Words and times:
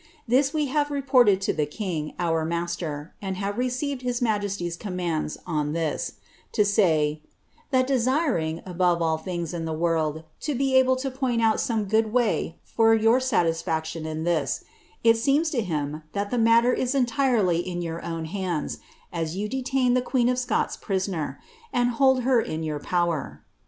This 0.27 0.51
we 0.51 0.65
have 0.65 0.89
reported 0.89 1.39
to 1.41 1.53
the 1.53 1.67
king, 1.67 2.15
our 2.17 2.43
dMter, 2.43 3.11
and 3.21 3.37
have 3.37 3.59
received 3.59 4.01
his 4.01 4.19
majesty's 4.19 4.75
commands 4.75 5.37
on 5.45 5.73
this: 5.73 6.13
to 6.53 6.65
say, 6.65 7.21
*that 7.69 7.85
desir* 7.85 8.35
Ig, 8.39 8.63
above 8.65 8.99
all 9.03 9.19
things 9.19 9.53
in 9.53 9.65
the 9.65 9.73
world, 9.73 10.23
to 10.39 10.55
be 10.55 10.73
able 10.73 10.95
to 10.95 11.11
point 11.11 11.39
out 11.39 11.59
some 11.59 11.85
good 11.85 12.11
way 12.11 12.57
for 12.63 12.97
«w 12.97 13.19
satisfactioa 13.19 14.03
in 14.07 14.23
this, 14.23 14.63
it 15.03 15.17
seems 15.17 15.51
to 15.51 15.61
him 15.61 16.01
that 16.13 16.31
the 16.31 16.39
matter 16.39 16.73
is 16.73 16.95
entirely 16.95 17.59
in 17.59 17.83
your 17.83 18.03
own 18.03 18.25
■ads, 18.25 18.79
■• 19.13 19.35
you 19.35 19.47
detain 19.47 19.93
the 19.93 20.01
queen 20.01 20.29
of 20.29 20.39
Scots 20.39 20.77
prisoner, 20.77 21.39
and 21.71 21.89
hold 21.91 22.23
her 22.23 22.41
in 22.41 22.63
your 22.63 22.79
power.' 22.79 23.43